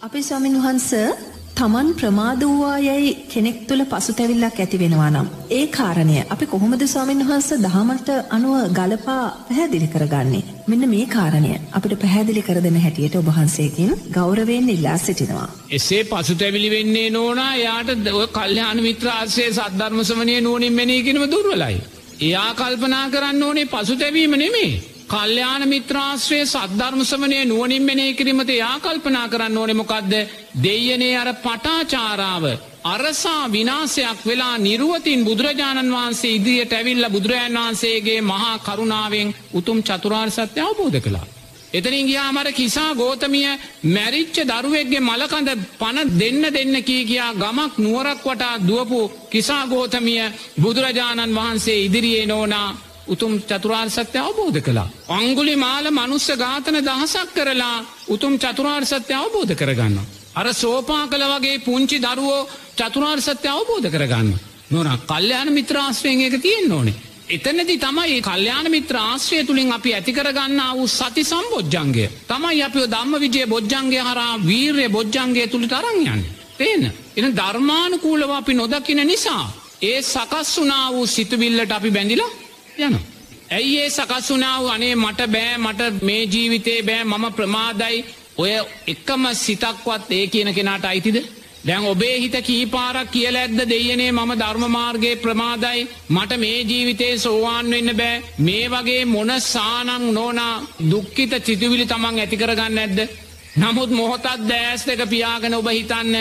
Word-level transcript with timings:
අපේ 0.00 0.20
ස්වාමින් 0.22 0.56
වහන්ස 0.56 0.90
තමන් 1.56 1.88
ප්‍රමාද 1.94 2.42
වූවා 2.42 2.76
යැයි 2.78 3.12
කෙනෙක් 3.28 3.56
තුළ 3.68 3.82
පසුතැවිල්ලක් 3.84 4.58
ඇති 4.58 4.78
වෙනවා 4.78 5.08
නම් 5.10 5.28
ඒ 5.50 5.62
කාරණය 5.68 6.18
අපි 6.26 6.46
කොහොමද 6.46 6.82
ස්වාමින් 6.84 7.22
වහන්ස 7.22 7.48
දහමට 7.64 8.10
අනුව 8.30 8.54
ගලපා 8.72 9.24
පැහැදිලි 9.40 9.88
කරගන්නේ 9.88 10.42
මෙන්න 10.66 10.84
මේ 10.88 11.06
කාරණය 11.08 11.50
අපිට 11.72 11.94
පැහැදිලි 11.96 12.42
කර 12.42 12.60
දෙන 12.60 12.78
හැටියට 12.78 13.16
ඔබ 13.16 13.30
වහන්සේකින් 13.30 13.90
ගෞරවයෙන් 14.12 14.68
ඉල්ලා 14.68 14.98
සිටිනවා 14.98 15.48
එසේ 15.70 16.02
පසුතැවිලි 16.04 16.70
වෙන්නේ 16.70 17.08
නෝනා 17.10 17.54
යාට 17.56 17.90
ඔය 18.12 18.28
කල්්‍යයාන 18.28 18.82
මිත්‍රාර්ශය 18.82 19.48
සද්ධර්මසමනය 19.50 20.36
නුවනින් 20.40 20.78
මෙනී 20.80 21.00
කිනව 21.02 21.24
දුර්වලයි. 21.28 21.76
එයා 22.20 22.50
කල්පනා 22.54 23.06
කරන්න 23.08 23.42
ඕනේ 23.42 23.66
පසුතැවීම 23.66 24.36
නෙමේ. 24.36 24.70
කල්්‍යයාන 25.08 25.62
මිත්‍රාශ්‍රය 25.66 26.38
සද්ධර්මසමනය 26.44 27.38
නුවනින් 27.44 27.82
මෙනේ 27.82 28.10
කිරීමට 28.12 28.50
යා 28.52 28.76
කල්පනා 28.78 29.28
කරන්න 29.28 29.56
ඕනෙමොකක්ද 29.56 30.12
දෙයනේ 30.62 31.14
අර 31.16 31.30
පටාචාරාව. 31.36 32.44
අරසා 32.86 33.42
විනාසයක් 33.48 34.20
වෙලා 34.26 34.56
නිරුවතින් 34.58 35.24
බුදුරජාණන් 35.24 35.94
වහන්සේ 35.94 36.32
ඉදිරියට 36.32 36.72
ඇවිල්ල 36.72 37.08
බුදුරජාණන් 37.08 37.58
වහන්සේගේ 37.58 38.20
මහා 38.22 38.54
කරුණාවෙන් 38.60 39.34
උතුම් 39.52 39.78
චතුරාර් 39.82 40.30
සත්‍ය 40.30 40.60
අවබෝධ 40.60 41.00
කළා. 41.00 41.26
එතනින් 41.70 42.06
ගියා 42.06 42.32
මර 42.32 42.50
කිසා 42.52 42.92
ගෝතමිය 42.94 43.48
මැරිච්ච 43.86 44.36
දරුවෙක්ගේ 44.42 45.00
මලකඳ 45.02 45.50
පන 45.78 45.98
දෙන්න 46.14 46.42
දෙන්න 46.50 46.74
කී 46.82 47.04
කියා 47.04 47.32
ගමක් 47.34 47.72
නුවරක් 47.78 48.20
වටා 48.22 48.60
දුවපු 48.62 49.00
කිසා 49.30 49.64
ගෝතමිය 49.66 50.22
බුදුරජාණන් 50.60 51.34
වහන්සේ 51.34 51.78
ඉදිරියේ 51.80 52.26
නෝනා 52.26 52.68
උතුම් 53.08 53.32
චතුරාර් 53.40 53.88
සත්‍ය 53.88 54.18
අවබෝධ 54.18 54.60
කළා. 54.60 54.88
අංගුලි 55.10 55.56
මාල 55.56 55.86
මනුස්ස 55.90 56.28
ඝාතන 56.34 56.78
දහසක් 56.80 57.28
කරලා 57.34 57.76
උතුම් 58.08 58.32
චතුරාර් 58.38 58.84
සත්‍ය 58.84 59.14
අවබෝධ 59.14 59.54
කරගන්න. 59.54 59.98
අර 60.34 60.46
සෝපා 60.54 61.04
කළ 61.06 61.24
වගේ 61.32 61.58
පුංචි 61.60 61.98
දරුවෝ 61.98 62.48
චතුරාර් 62.76 63.20
සත්‍ය 63.20 63.48
අවබෝධ 63.48 63.88
කරගන්න. 63.88 64.30
නොන 64.70 64.88
කල්්‍යයාන 65.06 65.48
මිත්‍රාශ්‍රයෙන් 65.52 66.20
එක 66.22 66.40
තියෙන් 66.42 66.72
ඕනේ. 66.72 66.98
එතනදි 67.28 67.76
තමයි 67.76 68.20
කල්්‍යයාන 68.22 68.66
මිත්‍ර 68.70 68.96
ආශ්‍රය 68.98 69.44
තුළින් 69.44 69.72
අපි 69.72 69.90
ඇතිකරගන්න 69.94 70.60
වූ 70.74 70.86
සති 70.88 71.24
සම්බෝජ්ජන්ගේ. 71.24 72.08
තමයි 72.26 72.62
අපි 72.62 72.86
ධම්ම 72.86 73.14
විජය 73.20 73.46
බොජ්ජන්ගේ 73.46 74.02
හරා 74.02 74.32
වීර්ය 74.40 74.88
බොජ්ජන්ගේ 74.88 75.46
තුළි 75.46 75.68
තරංයන්න. 75.68 76.22
තේන. 76.58 76.92
එන 77.16 77.36
ධර්මානුකූලව 77.36 78.30
අපි 78.30 78.54
නොදකින 78.54 79.00
නිසා. 79.06 79.44
ඒ 79.82 80.02
සකස් 80.02 80.50
වනා 80.56 80.92
වූ 80.92 81.06
සිතුවිල්ලට 81.06 81.72
අපි 81.72 81.90
බැඳිලා 81.90 82.30
යන. 82.78 82.98
ඇයි 83.50 83.78
ඒ 83.78 83.90
සකස් 83.90 84.28
වනාව 84.32 84.66
අනේ 84.74 84.94
මට 84.96 85.26
බෑ 85.34 85.56
මට 85.58 86.02
මේ 86.02 86.22
ජීවිතේ 86.24 86.82
බෑ 86.82 87.04
මම 87.04 87.26
ප්‍රමාදයි 87.32 88.04
ඔය 88.36 88.52
එකම 88.86 89.24
සිතක්වත් 89.34 90.10
ඒ 90.10 90.26
කියන 90.26 90.50
කෙනාට 90.54 90.84
අයිතිද. 90.84 91.18
දැන් 91.66 91.84
ඔබේ 91.84 92.16
හිත 92.20 92.36
කීපාරක් 92.48 93.10
කියල 93.10 93.36
ඇද්ද 93.36 93.58
දෙයනේ 93.70 94.12
මම 94.12 94.32
ධර්මමාර්ගයේ 94.42 95.16
ප්‍රමාදයි 95.16 95.88
මට 96.08 96.38
මේ 96.38 96.60
ජීවිතේ 96.62 97.18
සෝවාන් 97.18 97.70
වෙන්න 97.70 97.96
බෑ 97.96 98.22
මේ 98.38 98.64
වගේ 98.68 99.04
මොන 99.06 99.32
සානං 99.42 100.12
නෝනා 100.14 100.54
දුක්කිත 100.90 101.32
චිතුවිලි 101.46 101.86
තමන් 101.86 102.18
ඇතිකරගන්න 102.18 102.78
ඇද්ද. 102.78 102.98
නමුත් 103.56 103.90
මොහොතත් 103.90 104.26
දෑස් 104.48 104.86
දෙක 104.86 105.02
පියාගෙන 105.10 105.54
ඔබ 105.54 105.68
හිතන්න 105.68 106.14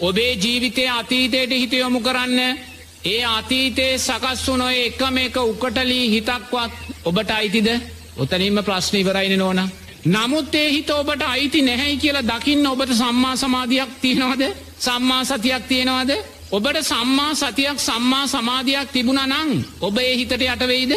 ඔබේ 0.00 0.32
ජීවිතය 0.36 0.88
අතීතයට 0.90 1.52
හිතයොමු 1.52 2.00
කරන්න 2.00 2.58
ඒ 3.06 3.24
අතීතයේ 3.26 3.98
සකස් 3.98 4.40
වුනොය 4.48 4.76
එකම 4.80 5.16
එක 5.18 5.36
උකටලී 5.42 6.06
හිතක්වත් 6.10 6.72
ඔබට 7.04 7.30
අයිතිද? 7.30 7.68
ඔතනින්ම 8.16 8.58
ප්‍රශ්න 8.64 8.96
ඉවරයින 8.96 9.38
නෝන. 9.38 9.60
නමුත් 10.06 10.54
ඒ 10.54 10.70
හිත 10.70 10.90
ඔබට 10.90 11.22
අයිති 11.24 11.62
නැහැයි 11.62 11.96
කියලා 11.96 12.28
දකින්න 12.30 12.66
ඔබට 12.66 12.94
සම්මා 12.94 13.36
සමාධයක් 13.36 13.90
තියෙනවද? 14.00 14.42
සම්මා 14.78 15.24
සතියක් 15.24 15.68
තියෙනවද? 15.68 16.10
ඔබට 16.50 16.82
සම්මා 16.82 17.34
සතියක් 17.34 17.78
සම්මා 17.80 18.26
සමාධයක් 18.26 18.90
තිබුණ 18.92 19.22
නං 19.26 19.64
ඔබ 19.80 19.98
ඒ 19.98 20.16
හිතට 20.16 20.34
යටවෙයිද 20.34 20.92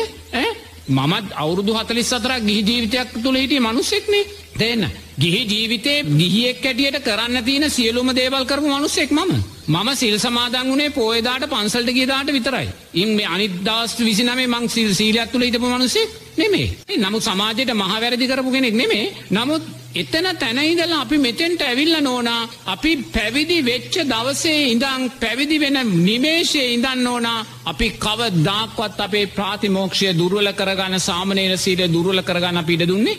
මමත් 0.89 1.25
අවුරුදු 1.35 1.73
හතලිස් 1.73 2.11
අතරක් 2.13 2.41
ගිහි 2.45 2.61
ජීවිතයක් 2.63 3.09
තුළ 3.23 3.37
හිටිය 3.41 3.59
මනුස්සෙක්නේ 3.59 4.23
දෙන්න 4.59 4.83
ගිහි 5.19 5.41
ජීවිතේ 5.45 6.03
ගිහියෙක් 6.19 6.63
ඇටියට 6.63 6.97
කරන්න 7.01 7.43
තියෙන 7.43 7.69
සියලුම 7.69 8.09
දේවල් 8.15 8.45
කරපු 8.45 8.67
මනුස්සෙක් 8.69 9.11
මම 9.11 9.31
මම 9.67 9.89
සිල් 9.95 10.15
සමාදන් 10.17 10.69
වුණේ 10.69 10.89
පෝයදාට 10.91 11.43
පන්සල්ට 11.45 11.91
ගේදාට 11.91 12.29
විතරයි. 12.29 12.67
ඉන් 12.93 13.09
මේ 13.09 13.27
අනිදස් 13.27 13.93
විසිනමේ 13.99 14.47
මං 14.47 14.65
සිල් 14.67 14.89
සීලයක් 14.93 15.31
තුළ 15.31 15.45
හිටපු 15.45 15.67
මනුසේ 15.67 16.09
නෙමේ. 16.37 16.69
නමුත් 16.97 17.23
සමාජයට 17.23 17.73
මහවැරදි 17.73 18.25
කරපු 18.27 18.51
කෙනෙක් 18.51 18.73
නෙමේ. 18.73 19.05
නමුත් 19.31 19.63
එතන 19.91 20.27
තැනයිදල 20.37 20.91
අපි 20.93 21.17
මෙතෙන්ට 21.17 21.61
ඇවිල්ල 21.61 21.95
නෝනා 21.99 22.49
අපි 22.65 22.91
පැවිදි 23.07 23.57
වෙච්ච 23.63 23.95
දවසේ 24.05 24.67
ඉඳං 24.69 25.09
පැවිදි 25.19 25.57
වෙන 25.59 25.79
නිමේශය 25.99 26.61
ඉඳන්න 26.67 27.07
ඕනා 27.07 27.45
අපි 27.65 27.87
කව 27.97 28.29
දාක්වත් 28.45 28.99
අපේ 28.99 29.25
ප්‍රාතිමෝක්ෂය 29.29 30.13
දුර්වල 30.13 30.51
කරගන්න 30.53 30.99
සාමනේන 30.99 31.57
සීට 31.57 31.81
දුර්වල 31.87 32.21
කරගන්න 32.21 32.65
පිට 32.65 32.85
දුන්නේ. 32.87 33.17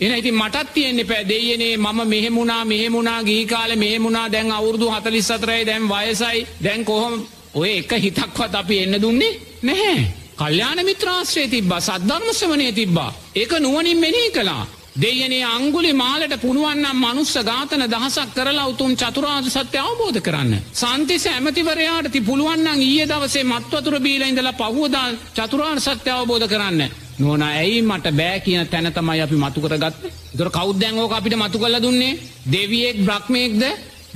එන 0.00 0.14
ඉති 0.14 0.30
මටත් 0.32 0.72
තියෙන්නේ 0.74 1.04
පැ 1.04 1.24
දෙයනේ 1.24 1.76
මම 1.76 1.98
මෙහෙමුණා 2.06 2.64
මෙහෙමුණා 2.64 3.22
ගීකාල 3.24 3.76
මෙහෙමුණා 3.76 4.28
දැන් 4.28 4.52
අවුරදු 4.52 4.90
හතලිස් 4.90 5.28
සතරයි 5.28 5.66
දැන් 5.66 5.88
වයසයි 5.88 6.46
දැන් 6.62 6.84
කොහොම 6.84 7.14
ඔය 7.54 7.70
එක 7.72 7.92
හිතක්වත් 7.96 8.54
අපි 8.54 8.78
එන්න 8.78 9.02
දුන්නේ 9.02 9.38
නැහැ. 9.62 10.06
කල්්‍යාන 10.36 10.80
මිත්‍රාශ්‍රය 10.84 11.48
තිබ්බා 11.48 11.80
සද්ධර්මශ්‍රවනය 11.80 12.72
තිබ්බා. 12.72 13.10
ඒක 13.34 13.52
නුවනින් 13.58 13.98
මෙනී 13.98 14.30
කලා. 14.30 14.77
දෙයනේ 15.00 15.44
අංගුලි 15.46 15.92
මාලට 15.94 16.34
පුළුවන්නම් 16.40 17.02
මනුස්ස 17.02 17.34
ඝාතන 17.40 17.84
දහසක් 17.86 18.30
කරලා 18.34 18.66
උතුම් 18.66 18.92
චතුරාජ 18.96 19.46
සත්‍ය 19.48 19.78
අවබෝධ 19.80 20.20
කරන්න. 20.20 20.52
සන්තිස 20.74 21.26
ඇමතිවරයාට 21.26 22.08
ති 22.12 22.20
පුළුවන්නම් 22.20 22.80
ඊය 22.80 23.04
දවසේ 23.06 23.44
මත්වතුර 23.44 23.96
බීල 24.00 24.22
ඉඳලා 24.22 24.54
පහුවදා 24.54 25.06
චතුරාණ 25.36 25.80
සත්‍ය 25.80 26.10
අවබෝධ 26.10 26.46
කරන්න. 26.46 26.80
නොන 27.18 27.42
ඇයි 27.42 27.82
මට 27.82 28.06
බෑ 28.12 28.40
කියන 28.40 28.66
තැන 28.66 28.92
තමයි 28.92 29.20
අපි 29.20 29.36
මතු 29.36 29.60
කරගත්ත. 29.60 30.02
දොර 30.34 30.50
කෞද්දැංගෝක 30.50 31.12
අපිට 31.12 31.36
මතු 31.36 31.58
කල 31.58 31.76
දුන්නේ 31.80 32.18
දෙවියෙක් 32.46 32.98
බ්‍රහ්මයෙක්ද 32.98 33.62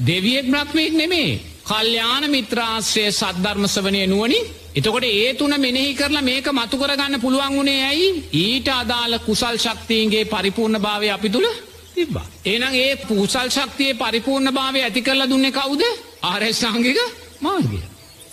දෙවියෙක් 0.00 0.47
බ්‍රහ්මයෙක් 0.47 0.93
නෙමේ. 0.94 1.51
කල්්‍යාන 1.64 2.24
මිත්‍රාශ්‍රය 2.30 3.04
සද්ධර්මසවනය 3.12 4.06
නුවනි 4.06 4.38
එතකොට 4.74 5.04
ඒ 5.06 5.34
තුන 5.34 5.54
මෙනෙහි 5.56 5.94
කරලා 5.94 6.22
මේක 6.22 6.46
මතු 6.50 6.76
කරගන්න 6.76 7.20
පුළුවන් 7.20 7.52
වුණේ 7.52 7.82
ඇයි 7.82 8.08
ඊට 8.36 8.68
අදාළ 8.70 9.14
කුසල් 9.20 9.56
ශක්තිීන්ගේ 9.58 10.24
පරිපූර්ණ 10.26 10.80
භාවය 10.80 11.08
අපි 11.10 11.30
තුළ 11.30 11.48
තිබ්බා. 11.94 12.26
ඒනම් 12.44 12.74
ඒ 12.74 12.96
පුසල් 12.98 13.48
ශක්තිය 13.50 13.94
පරිපූර්ණ 13.94 14.48
භාවය 14.50 14.80
ඇති 14.80 15.02
කරලා 15.02 15.28
දුන්නේ 15.28 15.52
කවුද 15.52 15.82
ආරෙස්සාංගික 16.22 16.98
මාර්ගය. 17.40 17.80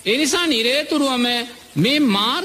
එනිසා 0.04 0.46
නිරේතුරුවම 0.46 1.26
මේ 1.76 2.00
මාර් 2.00 2.44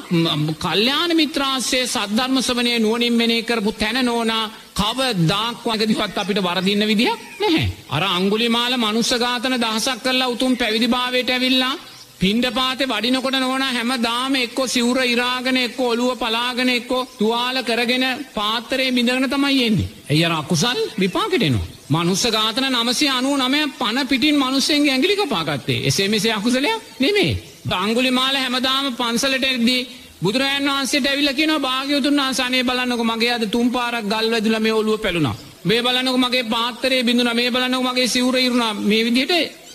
කල්්‍යාන 0.58 1.12
මිත්‍රාසේ 1.14 1.86
සද්ධර්මසවනය 1.88 2.80
නුවනින් 2.80 3.14
මෙනේ 3.14 3.42
කරපු 3.44 3.72
තැන 3.74 4.06
නෝනා 4.06 4.46
කව 4.76 5.00
දාක් 5.26 5.66
වගදිවත් 5.66 6.18
අපිට 6.18 6.40
වරදින්න 6.40 6.84
විදිහක් 6.84 7.20
නැහැ. 7.40 7.66
අර 7.90 8.04
අංගුලි 8.10 8.48
මාල 8.50 8.74
මනුස්සඝාතන 8.78 9.56
දහසක් 9.58 10.00
කරලා 10.02 10.28
උතුම් 10.28 10.54
පැවිදිභාවයට 10.56 11.30
ඇවිල්ලා 11.32 11.76
පින්ඩ 12.18 12.46
පාතේ 12.52 12.88
වඩිනකොට 12.88 13.36
නොන 13.36 13.64
හැම 13.70 13.92
දාම 14.00 14.36
එක්කො 14.38 14.68
සිවුර 14.68 15.00
ඉරාගෙන 15.06 15.58
එක්ක 15.58 15.80
ඔලුව 15.82 16.12
පලාගෙන 16.18 16.70
එක්කෝ 16.70 17.08
තුවාල 17.14 17.58
කරගෙන 17.64 18.06
පාතරේ 18.34 18.92
බිඳගෙන 18.92 19.30
තමයි 19.30 19.64
එන්නේ. 19.64 19.90
ඇයර 20.10 20.34
අකුසල් 20.34 20.80
විපාකටෙනවා. 20.98 21.68
මනුස්ස 21.90 22.24
ගාතන 22.28 22.68
නමසේ 22.72 23.10
අනුව 23.10 23.36
නමය 23.40 23.60
පණ 23.74 24.08
පිටින් 24.08 24.36
මනුස්සෙන්ගේ 24.36 24.94
ඇගිලික 24.94 25.22
පාගත්තේ 25.28 25.84
එසේ 25.84 26.08
මෙසේ 26.08 26.34
අකුසලයක් 26.34 26.82
නෙමේ. 27.00 27.34
දංගුලි 27.66 28.12
මාල 28.12 28.36
හැමදාම 28.36 28.86
පන්සලට 28.94 29.46
එක්දී 29.46 29.82
බුදුරන් 30.22 30.68
වන්සේ 30.68 31.02
ඇවිල 31.04 31.30
කියන 31.32 31.54
භාගයතුන් 31.60 32.20
වන්සනේ 32.20 32.64
බලන්නක 32.64 33.02
මගේ 33.04 33.32
අද 33.32 33.46
තුම් 33.48 33.68
පාරක් 33.70 34.06
ගල් 34.06 34.28
වැදිල 34.32 34.60
මේ 34.60 34.74
ඔලුව 34.74 35.00
පැළුණා. 35.00 35.36
මේ 35.64 35.82
බලන්නක 35.82 36.18
මගේ 36.18 36.44
පාතරේ 36.46 37.04
බිඳුන 37.04 37.32
මේ 37.34 37.52
බලන්නක 37.52 37.84
මගේ 37.84 38.08
සිවර 38.08 38.36
ඉරුණා 38.38 38.74
මේ 38.74 39.04
විදිහට 39.04 39.34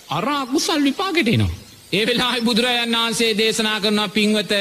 අර 0.08 0.28
අකුසල් 0.34 0.80
විපාකටේනවා. 0.82 1.56
ඒ 1.92 2.04
වෙලා 2.06 2.34
බුදුරජාන් 2.40 2.96
වහන්සේ 2.96 3.32
දේශනා 3.34 3.80
කරනවා 3.80 4.08
පින්වත 4.10 4.52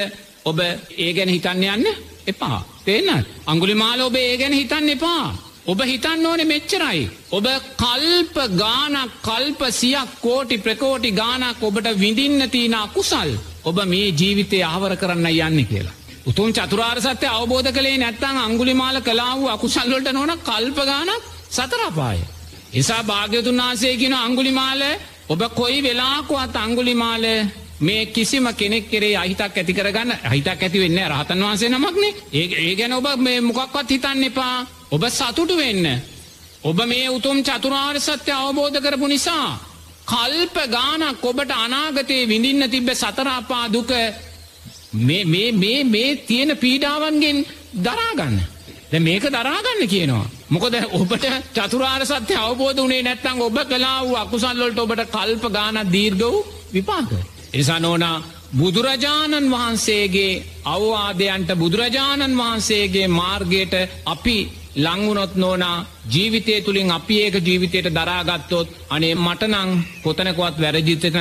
ඔබ 0.46 0.60
ඒ 0.98 1.12
ගැන 1.14 1.30
හිතන්න 1.30 1.64
යන්න 1.66 1.88
එපා. 2.28 2.60
තේන්න 2.86 3.10
අංගුලි 3.46 3.76
මාල 3.76 4.02
ඔබ 4.02 4.16
ඒ 4.18 4.38
ගැන 4.38 4.54
හිතන්න 4.54 4.90
එපා. 4.90 5.26
ඔබ 5.66 5.80
හිතන්න 5.84 6.26
ඕනෙ 6.26 6.46
මෙච්චරයි. 6.46 7.02
ඔබ 7.30 7.46
කල්ප 7.78 8.36
ගානක් 8.56 9.12
කල්ප 9.22 9.62
සියක් 9.72 10.10
කෝටි 10.22 10.58
ප්‍රකෝටි 10.58 11.12
ගානක් 11.14 11.62
ඔබට 11.62 11.88
විඳින්න 11.96 12.50
තියන 12.50 12.76
කුසල්. 12.94 13.32
ඔබ 13.70 13.78
මේ 13.86 14.10
ජීවිතය 14.12 14.60
ආවර 14.64 14.94
කරන්න 14.96 15.28
යන්න 15.28 15.66
කියලා. 15.66 15.96
උතුම් 16.26 16.50
චතුරාර් 16.52 17.00
සත්‍ය 17.00 17.28
අවබෝධ 17.30 17.72
කළේ 17.72 17.98
නැත්තං 17.98 18.38
අංගුලි 18.40 18.74
මාල 18.74 18.98
කලාව 19.02 19.40
අකුසල්වලට 19.50 20.12
නොන 20.12 20.32
කල්ප 20.40 20.80
ගානක් 20.84 21.24
සතරපාය. 21.50 22.20
එසා 22.74 23.04
භාග්‍යතුන් 23.04 23.58
වහන්සේගෙන 23.60 24.14
අංගුලි 24.16 24.52
මාල 24.54 24.82
ඔබ 25.28 25.42
කොයි 25.52 25.80
වෙලාකුවත් 25.80 26.56
අංගුලිමාල 26.58 27.26
මේ 27.80 28.06
කිසිම 28.08 28.48
කෙනෙක් 28.54 28.86
කෙරේ 28.88 29.16
අහිතක් 29.16 29.42
ඇති 29.54 29.74
කරගන්න 29.74 30.12
හිතක් 30.26 30.50
ඇති 30.58 30.80
වෙන්න 30.80 31.00
රහතන් 31.06 31.42
වහන්සේ 31.42 31.70
නමක්නේ 31.70 32.14
ඒ 32.34 32.46
ඒ 32.60 32.76
ගැන 32.76 32.94
ඔබ 32.94 33.08
මේ 33.18 33.42
මොකක්වත් 33.42 33.90
හිතන්න 33.90 34.24
එපා 34.24 34.56
ඔබ 34.90 35.04
සතුටු 35.10 35.56
වෙන්න 35.56 35.86
ඔබ 36.62 36.78
මේ 36.84 37.10
උතුම් 37.10 37.38
චතුරාර් 37.42 37.96
සත්‍ය 38.00 38.32
අවබෝධ 38.34 38.78
කරපු 38.78 39.08
නිසා. 39.08 39.69
කල්ප 40.10 40.58
ගානක් 40.68 41.24
ඔබට 41.24 41.52
අනාගතයේ 41.58 42.28
විඳින්න 42.28 42.70
තිබ්බ 42.70 42.90
සතරාපා 42.94 43.66
දුක 43.70 43.92
මේ 44.94 46.16
තියෙන 46.22 46.58
පීඩාවන්ගෙන් 46.58 47.46
දරාගන්න. 47.78 48.40
ද 48.92 49.00
මේක 49.00 49.24
දරාගන්න 49.30 49.82
කියනවා. 49.88 50.26
මොකද 50.48 50.76
ඔබට 50.92 51.26
චතුරාර් 51.54 52.04
සත්‍ය 52.04 52.34
අවබෝධ 52.38 52.82
වනේ 52.82 53.04
නැත්තං 53.04 53.42
ඔබ 53.42 53.58
කලා 53.66 54.00
වූ 54.02 54.16
අකුසල්ලොට 54.16 54.80
ඔබට 54.80 55.06
කල්ප 55.08 55.44
ගානක් 55.50 55.92
දීර්ග 55.92 56.22
වූ 56.22 56.46
විපාක. 56.74 57.10
එනිසා 57.54 57.80
නෝනා 57.80 58.18
බුදුරජාණන් 58.52 59.52
වහන්සේගේ 59.52 60.44
අවවාදයන්ට 60.66 61.52
බුදුරජාණන් 61.56 62.38
වහන්සේගේ 62.38 63.08
මාර්ගයට 63.10 63.74
අපි 64.06 64.38
ලංවුනොත් 64.80 65.34
නෝනා 65.36 65.78
ජීවිතය 66.14 66.62
තුළින් 66.62 66.92
අපි 66.92 67.16
ඒක 67.22 67.36
ජීවිතයට 67.48 67.90
දරාගත්තොත් 67.96 68.70
අනේ 68.90 69.16
මටනං 69.18 69.70
කොතනකොවත් 70.04 70.62
වැරජිතතන 70.62 71.18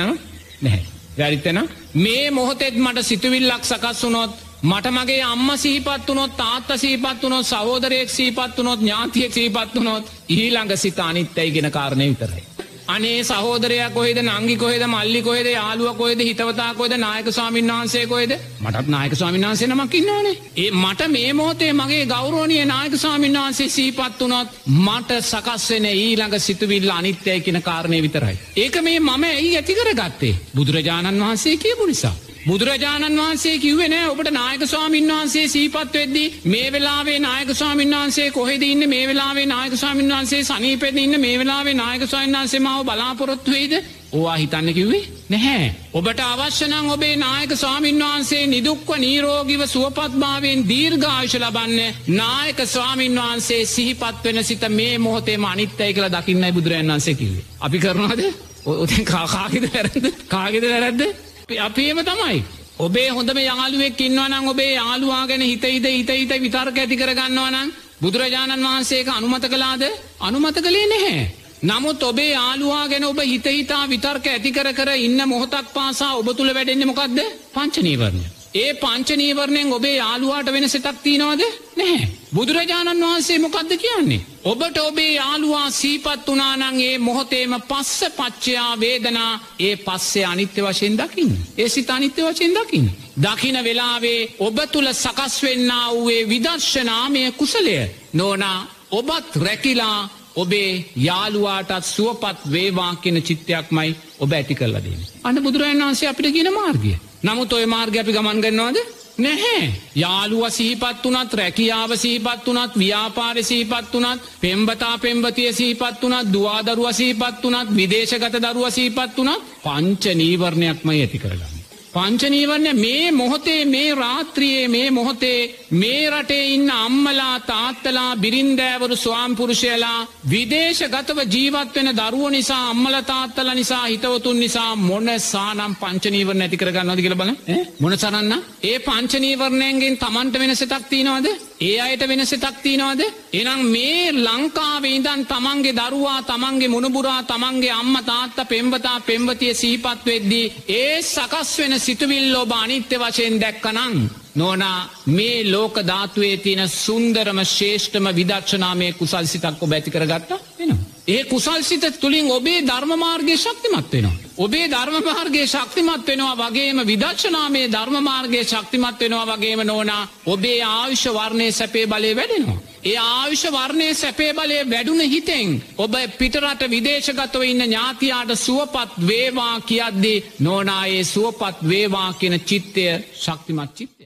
නැහැ. 0.61 0.85
වැරිතන 1.17 1.59
මේ 1.95 2.31
මොහොතෙත් 2.31 2.75
මට 2.77 3.03
සිතුවිල්ලක් 3.03 3.63
සකස් 3.63 4.03
වුනොත් 4.03 4.33
මට 4.63 4.91
මගේ 4.91 5.23
අම්ම 5.23 5.49
සීපත් 5.57 6.07
වනොත් 6.07 6.37
තාත්ත 6.37 6.69
සීපත් 6.77 7.23
වනොත් 7.23 7.45
සහෝදරයෙක් 7.45 8.09
සීපත් 8.09 8.57
වනොත් 8.57 8.81
ඥාතියෙක් 8.81 9.33
සීපත් 9.33 9.75
වනොත් 9.75 10.11
ඊළඟ 10.29 10.77
සිත 10.77 10.99
අනිත්තයි 10.99 11.51
ගෙන 11.51 11.71
කාරණය 11.71 12.09
විතරයි. 12.09 12.48
අනේ 12.89 13.23
සහෝදරයක් 13.23 13.93
කොහෙද 13.93 14.19
නංගි 14.21 14.55
කොහෙද 14.57 14.83
මල්ලි 14.85 15.21
කොහෙද 15.21 15.47
යාලුව 15.47 15.97
කොහෙද 15.97 16.21
හිතවතා 16.21 16.69
කොහෙද 16.73 16.93
නායක 16.97 17.27
ස්වාමීන් 17.29 17.71
වහන්සේ 17.71 18.05
කොහෙද? 18.07 18.31
මටත් 18.61 18.87
නායක 18.87 19.13
ස්වාමීන් 19.15 19.45
වහන්සේ 19.47 19.67
නමක් 19.67 19.93
ඉන්නවනේ. 19.95 20.35
ඒ 20.57 20.71
මට 20.73 21.09
මේ 21.09 21.33
මොහොතේ 21.33 21.71
මගේ 21.73 22.05
ගෞරවනීය 22.05 22.65
නායක 22.65 22.95
ස්වාමීන් 22.97 23.37
වහන්සේ 23.39 23.69
සිහිපත් 23.69 24.19
වුණොත් 24.19 24.55
මට 24.77 25.19
සකස් 25.21 25.69
වෙන 25.69 25.85
ඊළඟ 25.87 26.39
සිතුවිල්ල 26.39 26.89
අනිත්‍යයි 26.89 27.41
කියන 27.41 27.61
කාරණේ 27.61 28.01
විතරයි. 28.01 28.39
ඒක 28.55 28.81
මේ 28.81 28.99
මම 28.99 29.23
ඇයි 29.25 29.55
ඇති 29.55 29.75
කරගත්තේ? 29.75 30.33
බුදුරජාණන් 30.55 31.23
වහන්සේ 31.23 31.57
කියපු 31.57 31.85
නිසා. 31.85 32.15
බුදුරජාණන් 32.47 33.17
වහන්සේ 33.17 33.57
කිව්වේ 33.59 33.89
නෑ 33.89 34.09
ඔබට 34.09 34.31
නායක 34.31 34.63
ස්වාමීන් 34.65 35.11
වහන්සේ 35.11 35.47
සීපත් 35.47 35.93
වෙද්දී 35.93 36.27
මේ 36.45 36.71
වෙලාවේ 36.71 37.19
නායක 37.19 37.51
ස්වාමීන් 37.53 37.91
වහන්සේ 37.91 38.31
කොහෙද 38.31 38.61
ඉන්න? 38.61 38.89
මේ 38.89 39.07
වෙලාවේ 39.07 39.45
නායක 39.45 39.75
ස්වාමීන් 39.75 40.13
වහන්සේ 40.13 40.43
සනීපෙද 40.43 40.97
ඉන්න? 40.97 41.19
මේ 41.19 41.39
වෙලාවේ 41.39 41.73
නායක 41.73 42.07
ස්වාමීන් 42.07 42.37
වහන්සේ 42.37 42.59
මාව 42.59 42.85
බලාපොරොත්තු 42.85 43.51
වෙයිද? 43.51 43.73
ඕවා 44.11 44.37
හිතන්න 44.37 44.73
කිව්වේ 44.73 45.03
නැහැ. 45.29 45.75
ඔබට 45.93 46.19
අවශ්‍යනං 46.21 46.89
ඔබේ 46.89 47.15
නායක 47.17 47.55
ස්වාමීන් 47.57 47.99
වහන්සේ 47.99 48.47
නිදුක්ව 48.47 48.97
නීරෝගිව 48.97 49.67
සුවපත්භාවෙන් 49.67 50.67
දීර්ඝාශ 50.69 51.35
ලබන්න 51.35 51.95
නායක 52.15 52.67
ස්වාමීන් 52.67 53.21
වහන්සේ 53.21 53.65
සිහිපත් 53.67 54.23
වෙන 54.23 54.43
සිත 54.43 54.69
මේ 54.71 54.97
මොහොතේම 54.99 55.45
අනිත්තයි 55.45 55.93
කළ 55.93 56.11
දකින්නයි 56.11 56.53
බුදුරන් 56.53 56.93
වන්සේ 56.93 57.15
කිවේ. 57.15 57.43
අපි 57.59 57.79
කරනවාද? 57.79 58.21
ඔතෙන් 58.65 59.05
කාකාගෙද 59.05 59.73
වැරද 59.73 60.13
කාගෙද 60.27 60.63
වැරැද්ද? 60.65 61.28
අපේම 61.57 61.99
තමයි. 62.01 62.43
ඔබේ 62.79 63.09
හොඳම 63.09 63.37
යාළුවෙක් 63.39 63.99
ඉන්නවනම් 63.99 64.47
ඔබේ 64.47 64.73
යාළුවා 64.73 65.27
ගැන 65.27 65.41
හිත 65.41 65.63
හිත 65.65 65.85
හිත 65.85 66.09
හිත 66.11 66.41
විතර්ක 66.41 66.77
ඇති 66.77 66.95
කරගන්නවනම් 66.95 67.71
බුදුරජාණන් 68.01 68.63
වහන්සේක 68.63 69.07
අනුමත 69.09 69.45
කලාද 69.45 69.83
අනුමත 70.19 70.57
කළේ 70.57 70.87
නැහැ. 70.87 71.27
නමුත් 71.61 72.03
ඔබේ 72.03 72.31
යාළුවා 72.31 72.87
ගැන 72.87 73.03
ඔබ 73.03 73.19
හිතහිතා 73.21 73.83
විතර්ක 73.87 74.27
ඇති 74.27 74.51
කර 74.51 74.73
කර 74.73 74.89
ඉන්න 74.97 75.21
මොහොතක් 75.25 75.73
පාසා 75.73 76.13
ඔබ 76.15 76.29
තුළ 76.33 76.53
වැඩෙන්න්න 76.53 76.87
මොකක්ද 76.87 77.19
පංචනීවරණය. 77.53 78.25
ඒ 78.55 78.73
පංචනීවරණයෙන් 78.75 79.73
ඔබේ 79.73 79.95
යාළුවාට 79.95 80.51
වෙන 80.51 80.69
සෙතක් 80.69 81.03
තිීනවාද 81.03 81.41
නැහැ. 81.75 82.18
බුදුරජාණන් 82.31 83.01
වහන්සේ 83.01 83.39
මොකක්ද 83.39 83.71
කියන්නේ. 83.75 84.25
ඔබට 84.43 84.77
ඔබේ 84.79 85.13
යාළුවා 85.13 85.69
සීපත් 85.71 86.27
වනානන්ගේ 86.27 86.97
මොහොතේම 86.99 87.55
පස්ස 87.61 88.03
පච්චයා 88.11 88.79
වේදනා 88.79 89.31
ඒ 89.59 89.75
පස්සේ 89.77 90.25
අනිත්‍ය 90.25 90.61
වශයෙන් 90.61 90.97
දකින්න. 90.97 91.33
ඒ 91.57 91.69
සිත 91.69 91.89
අනිත්‍ය 91.89 92.21
වශයෙන් 92.23 92.53
දකින්න. 92.53 92.91
දකින 93.17 93.57
වෙලාවේ 93.63 94.21
ඔබ 94.39 94.57
තුළ 94.71 94.93
සකස් 94.93 95.41
වෙන්න 95.43 95.71
වූේ 95.89 96.29
විදර්ශනාමය 96.29 97.31
කුසලය 97.31 97.75
නෝනා 98.13 98.59
ඔබත් 98.91 99.35
රැකිලා 99.37 100.09
ඔබේ 100.35 100.85
යාළුවාටත් 100.97 101.85
සුවපත් 101.85 102.51
වේවා 102.51 102.95
කියන 102.95 103.23
චිත්තයක්මයි 103.23 103.95
ඔබ 104.19 104.31
ඇති 104.31 104.55
කරලදන්න. 104.55 105.01
අන්න 105.23 105.43
බුදුරජන් 105.43 105.81
වන්සේ 105.81 106.09
අපිට 106.09 106.33
කියන 106.33 106.53
මාර්ගය. 106.53 106.93
නමුත් 107.23 107.53
ඔය 107.53 107.65
මාර්ග 107.65 107.97
අපි 107.97 108.13
ගමන් 108.13 108.41
ගන්නවාද 108.41 108.77
නැහැ. 109.19 109.73
යාළුව 109.95 110.49
සීපත් 110.49 111.05
වනත් 111.05 111.33
රැකියාව 111.33 111.91
සීපත් 111.95 112.47
වනත් 112.47 112.73
ව්‍යාපාර 112.77 113.43
සීපත් 113.43 113.93
වනත් 113.93 114.19
පෙම්බතා 114.41 114.95
පෙම්බතිය 114.97 115.53
සීපත් 115.53 116.03
වනත් 116.03 116.33
දවාදරුව 116.33 116.91
සීපත් 116.93 117.43
වනත් 117.43 117.75
විදේශගත 117.75 118.41
දරුව 118.41 118.69
සීපත් 118.71 119.17
වනත් 119.17 119.39
පංච 119.63 120.03
නීවරණයක්මයි 120.15 121.01
ඇති 121.01 121.19
කරගන්න. 121.19 121.58
පංචනීවරණය 121.93 122.71
මේ 122.75 123.11
මොහොතේ 123.11 123.61
මේ 123.65 123.95
රාත්‍රියයේ 123.95 124.67
මේ 124.67 124.89
මොහොතේ 124.91 125.39
මේ 125.73 126.03
රටේ 126.11 126.43
ඉන්න 126.47 126.69
අම්මලා 126.75 127.35
තාත්තලා 127.41 128.11
බිරින්දෑවරු 128.15 128.95
ස්වාම්පුරුෂයලා 128.95 130.07
විදේශගතව 130.29 131.19
ජීවත් 131.27 131.75
වෙන 131.75 131.91
දරුව 131.95 132.29
නිසා 132.29 132.61
අම්මල 132.69 132.97
තාත්තල 133.03 133.51
නිසා 133.53 133.83
හිතවතුන් 133.87 134.39
නිසා 134.39 134.71
මොන 134.81 135.09
සානම් 135.23 135.73
පංචනීවර 135.75 136.35
නැති 136.35 136.57
කරගන්නවද 136.57 137.01
කියල 137.01 137.15
බල 137.15 137.31
මොන 137.79 137.97
සරන්න 137.97 138.33
ඒ 138.63 138.77
පංචනීවරණයන්ගෙන් 138.81 139.97
තමන්ට 139.97 140.35
වෙන 140.35 140.55
සතක් 140.55 140.83
තියනවද 140.87 141.27
ඒ 141.59 141.79
අයට 141.79 142.03
වෙන 142.07 142.21
සතක් 142.21 142.61
තියනවද 142.63 143.01
එනම් 143.33 143.63
මේ 143.67 144.11
ලංකාවේ 144.17 144.91
ඉදන් 144.95 145.25
තමන්ගේ 145.25 145.73
දරුවා 145.73 146.21
තමන්ගේ 146.23 146.69
මුණබුරා 146.69 147.23
තමන්ගේ 147.23 147.73
අම්ම 147.73 147.97
තාත්ත 148.01 148.39
පෙම්බතා 148.47 148.99
පෙම්වතිය 149.01 149.53
සීපත් 149.53 150.05
වෙද්දී 150.05 150.51
ඒ 150.73 151.01
සකස් 151.03 151.51
වෙන 151.59 151.75
සිතුවිල් 151.79 152.37
ඔබ 152.37 152.51
අනිත්‍ය 152.53 152.95
වශයෙන් 152.97 153.35
දැක්කනං. 153.37 153.97
නොනා 154.35 154.79
මේ 155.07 155.39
ලෝක 155.45 155.75
ධාතුවේ 155.83 156.37
තියෙන 156.37 156.69
සුන්දරම 156.75 157.43
ශේෂ්ඨම 157.47 158.07
විදක්ෂනාමය 158.13 158.87
කුසල් 158.93 159.25
සිතක් 159.27 159.59
ඔබ 159.59 159.71
ඇති 159.71 159.91
කරගත්ත 159.91 160.31
වෙන. 160.57 160.78
ඒ 161.09 161.23
කුසල් 161.25 161.61
සිත 161.63 161.85
තුළින් 161.95 162.31
ඔබේ 162.31 162.61
ධර්මමාර්ගය 162.63 163.35
ශක්තිමත් 163.37 163.91
වෙනවා. 163.93 164.17
ඔබේ 164.37 164.67
ධර්මමාර්ගය 164.67 165.41
ශක්තිමත් 165.47 166.07
වෙනවා 166.07 166.35
වගේම 166.41 166.77
විදක්ෂනාමේ 166.83 167.67
ධර්මමාර්ගය 167.67 168.41
ශක්තිමත් 168.43 168.99
වෙනවා 168.99 169.25
වගේම 169.31 169.61
නෝනා 169.63 170.03
ඔබේ 170.25 170.59
ආවිශ්‍ය 170.65 171.11
වර්ණය 171.11 171.47
සැපේ 171.51 171.85
බලය 171.87 172.11
වැඩෙනවා. 172.15 172.59
ඒ 172.83 172.97
ආවිශ්‍ය 172.97 173.49
වර්ණය 173.49 173.87
සැපේ 173.93 174.31
බලය 174.33 174.57
වැඩුණ 174.65 175.03
හිතෙන් 175.05 175.49
ඔබ 175.77 175.93
පිටරට 176.19 176.61
විදේශගතව 176.67 177.41
ඉන්න 177.43 177.63
ඥාතියාට 177.63 178.31
සුවපත් 178.37 178.91
වේවා 179.07 179.55
කියද්දී 179.63 180.23
නෝනායේ 180.39 181.03
සුවපත් 181.05 181.57
වේවා 181.63 182.09
කියන 182.13 182.35
චිත්තය 182.41 182.85
ශක්තිමත් 183.15 183.71
චිත්තය. 183.73 184.03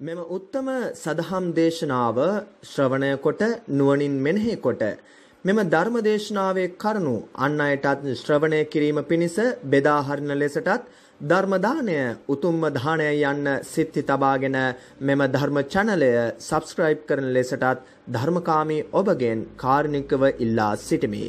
මෙම 0.00 0.18
උත්තම 0.30 0.68
සදහම් 0.94 1.44
දේශනාව 1.54 2.16
ශ්‍රවණය 2.64 3.10
කොට 3.18 3.42
නුවනින් 3.70 4.14
මෙනෙහි 4.20 4.56
කොට 4.58 4.82
මෙම 5.46 5.58
ධර්ම 5.64 5.96
දේශනාවේ 6.02 6.70
කරුණු 6.76 7.16
අන් 7.38 7.60
අයටත් 7.60 8.06
ශ්‍රවණය 8.14 8.60
කිරීම 8.66 8.98
පිණිස 9.04 9.36
බෙදාහරණ 9.66 10.32
ලෙසටත් 10.34 10.88
ධර්මදානය 11.22 11.98
උතුම්ම 12.28 12.64
දානය 12.72 13.06
යන්න 13.24 13.50
සිත්ති 13.64 14.02
තබාගෙන 14.02 14.58
මෙම 15.00 15.22
ධර්ම 15.28 15.58
චැනලය 15.66 16.12
සබස්ක්‍රයිබ් 16.40 17.04
කරන 17.08 17.28
ලෙසටත් 17.32 17.84
ධර්මකාමී 18.10 18.86
ඔබගෙන් 18.92 19.46
කාරණිකව 19.56 20.24
ඉල්ලා 20.38 20.72
සිටිමි. 20.78 21.26